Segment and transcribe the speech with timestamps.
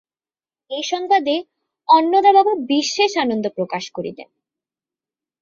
[0.71, 1.35] এই সংবাদে
[1.89, 4.29] অন্নদাবাবু বিশেষ আনন্দপ্রকাশ করিলেন।